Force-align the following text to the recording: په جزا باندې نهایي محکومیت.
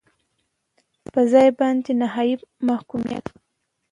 په 1.13 1.21
جزا 1.31 1.43
باندې 1.59 1.91
نهایي 2.01 2.35
محکومیت. 2.67 3.25